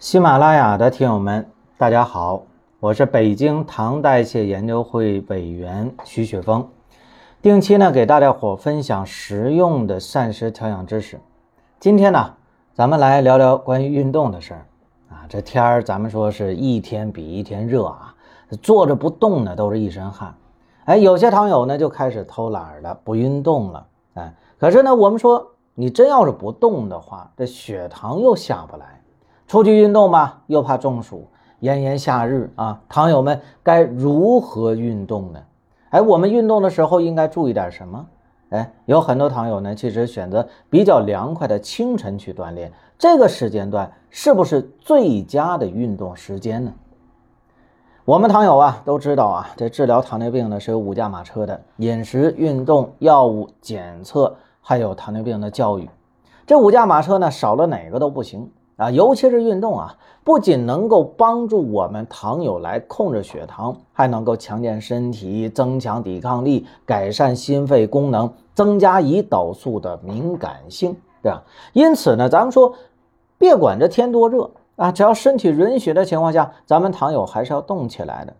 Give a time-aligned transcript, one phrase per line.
[0.00, 2.42] 喜马拉雅的听友们，大家好，
[2.78, 6.68] 我是北京糖代谢研究会委员徐雪峰，
[7.42, 11.18] 定期呢给大家伙分享实用的膳食调养知识。
[11.80, 12.34] 今天呢，
[12.74, 14.66] 咱们来聊聊关于运动的事儿
[15.08, 15.26] 啊。
[15.28, 18.14] 这天儿咱们说是一天比一天热啊，
[18.62, 20.32] 坐着不动呢都是一身汗。
[20.84, 23.84] 哎，有些糖友呢就开始偷懒了，不运动了。
[24.14, 28.97] 哎，可是呢，我们说你真要是不动的话，这血糖又下不来。
[29.48, 31.26] 出去运动吧，又怕中暑。
[31.60, 35.40] 炎炎夏日啊，糖友们该如何运动呢？
[35.88, 38.06] 哎，我们运动的时候应该注意点什么？
[38.50, 46.72] 哎，有很多糖友呢，其实选择比较凉快的清晨去锻炼，这个时间段是不是最佳的运动时间呢？
[48.04, 55.88] 我们糖友啊都知道啊，这治疗糖尿病呢是有五驾马车的：饮食、运动、药物、检测，还有糖尿病的教育。
[56.46, 58.50] 这五驾马车呢，少了哪个都不行。
[58.78, 71.42] 啊，尤其是运动啊，不仅能够帮助我们糖友来控制血糖，还能够强健身体、增强抵抗力、改善心肺功能、增加胰岛素的敏感性，对吧？
[71.72, 72.72] 因此呢，咱们说，
[73.36, 78.34] 别管这天多热啊，只要身体允许的情况下，咱们糖友还是要动起来的。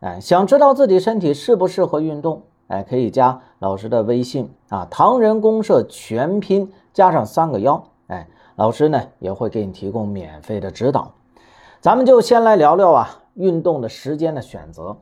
[0.00, 7.84] 哎，想知道自己身体适不适合运动，哎，可以加老师的微信啊，唐人公社全拼加上三个幺，
[8.56, 11.12] 老师呢也会给你提供免费的指导，
[11.80, 14.96] 咱们就先来聊聊啊运动的时间的选择。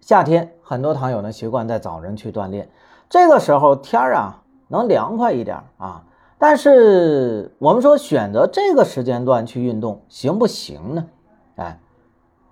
[0.00, 2.68] 夏天很多糖友呢习惯在早晨去锻炼，
[3.08, 6.04] 这个时候天儿啊能凉快一点啊。
[6.36, 11.06] 但是我们说选择这个时间段去运动行不行呢？
[11.56, 11.80] 哎，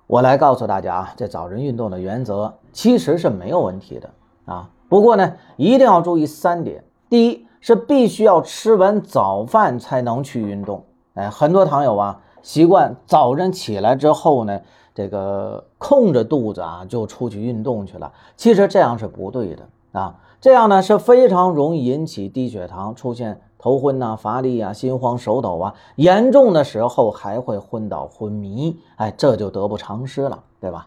[0.07, 4.11] 我来告诉大家啊，这早晨运动的原则其实是没有问题的
[4.47, 4.71] 啊。
[4.89, 7.46] 不过呢一定要注意三点，第一。
[7.67, 14.61] 是必须要吃完早饭才能去运动，哎，很多糖友啊习惯早晨起来之后呢，
[14.95, 18.13] 这个空着肚子啊就出去运动去了。
[18.37, 30.87] 其实这样是不对的啊，这样呢是非常容易引起低血糖，出现头昏呐、乏力啊、心慌手抖啊，严重的时候还会昏倒昏迷，哎，这就得不偿失了，对吧？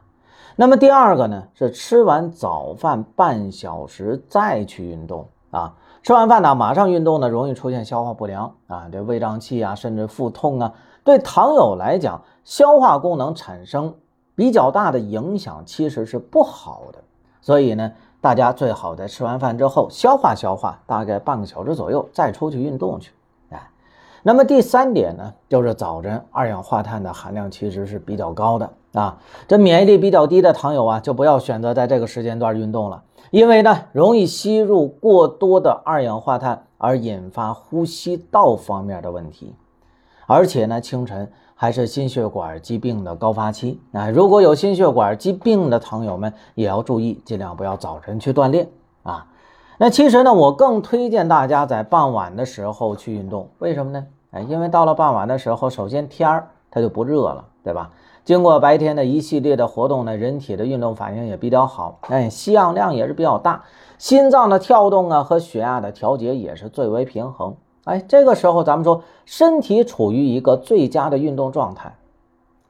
[0.55, 5.75] 那么第二个呢是吃完早饭半小时再去运动啊。
[6.01, 10.73] 吃完饭呢，马上运动呢，容易出现消化不良啊，这胃胀气啊，甚至腹痛啊，
[11.03, 13.93] 对糖友来讲，消化功能产生
[14.33, 16.99] 比较大的影响，其实是不好的。
[17.41, 23.11] 所以呢，大家最好在吃完饭之后消化消化，大概半个小时左右再出去运动去。
[24.23, 33.03] 那么第三点呢，就是早晨二氧化碳的含量其实是比较高的啊，这免疫力比较低的糖友啊，就不要选择在这个时间段运动了。
[33.31, 39.55] 因为呢，容易吸入过多的二氧化碳，而引发呼吸道方面的问题。
[40.25, 43.79] 而且呢，清晨还是心血管疾病的高发期。
[43.91, 48.67] 啊，如果有心血管疾病的糖友们，也要注意，尽量不要早晨去锻炼
[49.03, 49.27] 啊。
[49.81, 53.47] 那其实呢，我更推荐大家在傍晚的时候去运动。
[53.59, 54.05] 为什么呢？
[54.31, 57.89] 哎，因为到了傍晚的时候，首先天儿它就不热了，对吧？
[58.25, 63.63] 经过白天的一系列的活动呢，人体的运动反应也比较好，哎，吸氧量也是比较大，
[63.97, 71.95] 心脏的跳动啊和血压的调节也是最为平衡，哎，这个时候咱们说身体处于一个最佳的运动状态，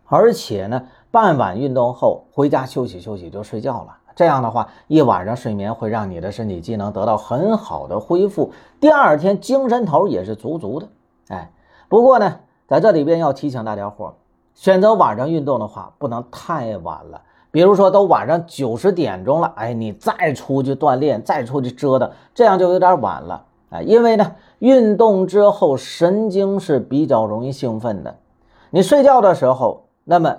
[0.06, 10.90] 而且呢，傍晚运动后回家休息休息就睡觉了，这样的话一晚上睡眠会让你的身体机能得到很好的恢复，第二天精神头也是足足的，
[11.30, 11.50] 哎，
[11.88, 14.14] 不过呢，在这里边要提醒大家伙儿。
[14.56, 17.22] 选择晚上运动的话，不能太晚了。
[17.50, 23.46] 比如说，都晚上九十点钟了，哎，你再出去锻炼，再出去折腾，这样就有点晚了。
[23.70, 28.18] 哎，因为呢，运动之后神经是比较容易兴奋的。
[28.70, 30.36] 你睡觉的时候，那么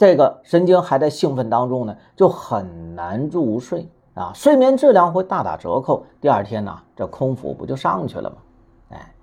[0.00, 6.06] 这个神经还在兴奋当中呢，就很难入睡啊，睡眠质量会大打折扣。
[6.22, 8.36] 第二天呢，这空腹不就上去了吗？
[8.92, 9.14] 哎，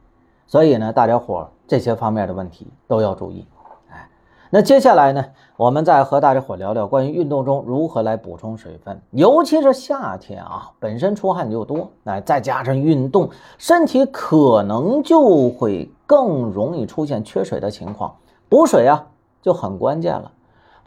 [0.45, 3.47] 所以呢，大家伙这些方面的问题都要注意。
[3.89, 4.07] 哎
[4.51, 5.25] 那接下来呢，
[5.55, 18.15] 我们再和大家伙聊聊关于运动中如何来补充水分，尤其是夏天啊，本身出汗就多，哎，再加上运动，身体可能就会更容易出现缺水的情况，
[18.47, 19.07] 补水啊
[19.41, 20.33] 就很关键了。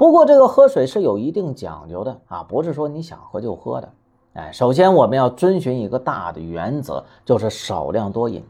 [0.00, 3.88] 不过这个喝水是有一定讲究的啊，不是说你想喝就喝的，
[4.32, 8.42] 哎，首先我们要遵循一个大的原则，就是少量多饮。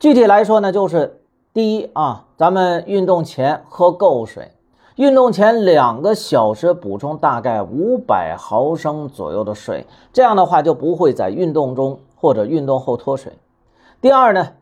[0.00, 1.20] 具体来说呢，就是
[1.52, 4.52] 第一啊，咱们运动前喝够水。
[4.96, 13.34] 运动前两个小时补充大概五百毫升左右的水，这样的话就不会在运动中或者运动后脱水。
[14.00, 14.52] 第二呢，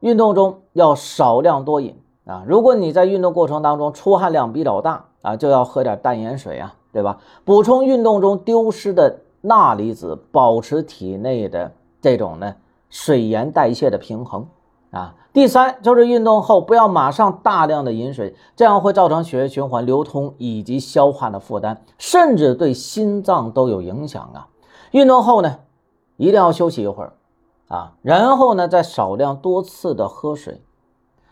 [0.00, 2.42] 运动中要少量多饮啊。
[2.44, 7.18] 如果你在运动过程当中出汗量比较大啊，就要喝点淡盐水啊，对吧？
[7.44, 12.54] 补充运动中丢失的钠离子，保持体内的这种呢
[12.88, 14.46] 水盐代谢的平衡
[14.92, 15.16] 啊。
[15.32, 24.46] 第三就是运动后不要马上大量的饮水，这样会造成血液循环流通以及消化的负担，甚至对心脏都有影响啊。
[24.92, 25.58] 运动后呢，
[26.16, 27.14] 一定要休息一会儿
[27.66, 30.62] 啊，然后呢再少量多次的喝水。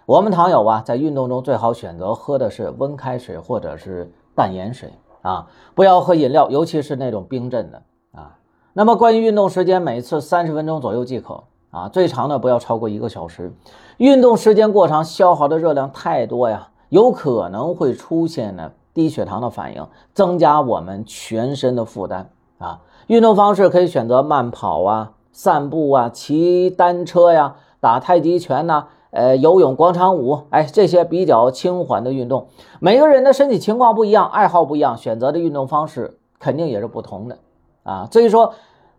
[0.06, 4.92] 我们糖友啊，在运动中最好选择喝的是温开水或者是淡盐水
[5.22, 8.36] 啊，不要喝饮料，尤其是那种冰镇的啊。
[8.74, 11.44] 那么关于运动时间，每次三十分钟左右即可。
[11.70, 13.52] 啊，最长的不要超过一个小时。
[13.96, 22.82] 运动时间过长，消耗的热量太多呀，有可能会出现呢低血糖的反应，增加我们全身的负担啊。
[23.08, 32.48] 运动方式可以选择慢跑啊、散步啊、骑单车呀、打太极拳呐、呃游泳、广场舞，哎，这些比较轻缓的运动。
[32.80, 37.38] 每个人的身体情况不一样，爱好不一样，选择的运动方式肯定也是不同的
[37.84, 38.08] 啊。
[38.12, 38.52] 所以说，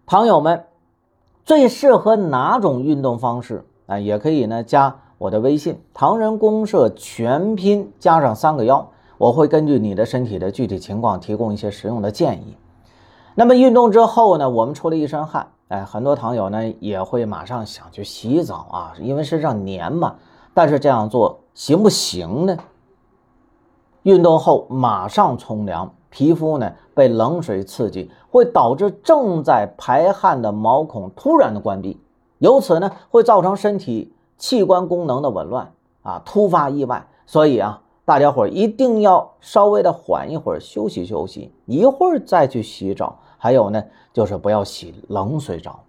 [0.08, 0.64] 朋友们。
[1.48, 4.00] 最适合哪种运动方式啊？
[4.00, 8.90] 也可以呢，加我的微信“唐人公社全拼加上三个幺”，
[9.20, 12.58] 我会根据你的身体的具体情况提供一些实用的建议。
[13.38, 20.16] 那么运动之后呢，我们出了一身汗，哎，很多糖友呢也会马上想去洗澡啊，因为身上黏嘛。
[20.54, 22.58] 但是这样做行不行呢？
[24.04, 25.94] 运动后马上冲凉。
[26.10, 32.00] 皮肤呢被冷水刺激，会导致正在排汗的毛孔突然的关闭，
[32.38, 35.74] 由此呢会造成身体器官功能的紊乱
[36.04, 37.06] 啊，突发意外。
[37.26, 43.20] 所以啊，大家伙一定要稍微的缓一会儿，休息休息，一会儿再去洗澡。
[43.46, 45.82] 还有呢，就是不要洗冷水澡。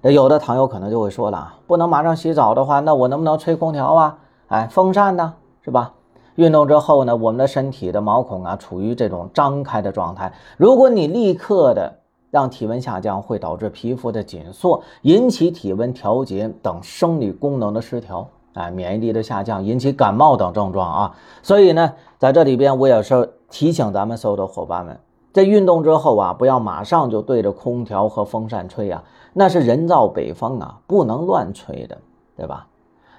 [0.00, 4.18] 哎，有的糖友可能就会说了啊，不能马上洗澡的话，那我能不能吹空调啊？
[4.48, 5.92] 哎，风扇呢，是吧？
[6.36, 10.32] 运动之后呢，我们的身体的毛孔啊处于这种张开的状态。
[10.56, 11.98] 如果你立刻的
[12.30, 21.14] 让体温下降，会导致皮肤的紧缩，引起体温调节等生理功能的失调，哎，免疫力的下降，引起感冒等症状啊。
[21.42, 24.98] 所以呢，在这里边我也是提醒咱们所有的伙伴们，
[25.34, 29.02] 在运动之后啊，不要马上就对着空调和风扇吹啊，
[29.32, 31.98] 那是人造北风啊，不能乱吹的，
[32.36, 32.68] 对吧？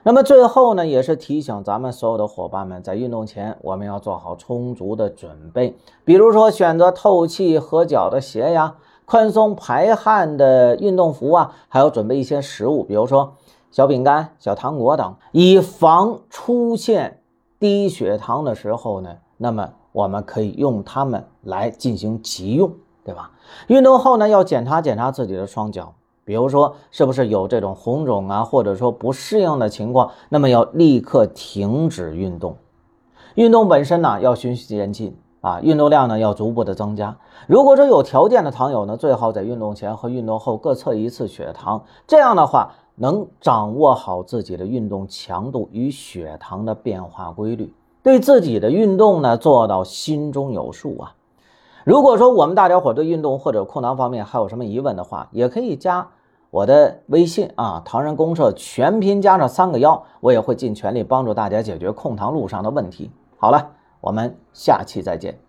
[0.03, 5.75] 那么最后呢，也是提醒咱们所有的伙伴们，在运动前我们要做好充足的准备，
[6.06, 13.33] 比如说选择透气合脚的鞋呀，宽松排汗的运动服啊，还有准备一些食物，比如说
[13.71, 17.19] 小饼干、小糖果等，以防出现
[17.59, 22.71] 低血糖的时候呢，那么我们可以用它们来进行急用，
[23.03, 23.31] 对吧？
[23.67, 25.93] 运动后呢，要检查检查自己的双脚。
[26.23, 32.57] 比如说，是不是有这种红肿啊，或者说不适应的情况，那么要立刻停止运动。
[33.35, 37.17] 运动本身呢，要循序渐进啊，运动量呢要逐步的增加。
[37.45, 47.71] 如果说有条件的糖友呢，最好在运动前和运动后各测一次血糖，这样的话能掌握好自己的运动强度与血糖的变化规律，
[48.05, 51.15] 对自己的运动呢做到心中有数啊。
[51.83, 56.07] 如果说我们大家伙对运动或者控糖方面还有什么疑问的话，也可以加
[56.51, 63.09] 我的微信啊，唐人公社全拼加上三个幺，我也会尽全力帮助大家解决控糖路上的问题。
[63.37, 63.71] 好了，
[64.01, 65.44] 我们下期再见。